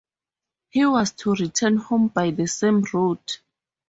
[0.69, 3.39] He was to return home by the same route.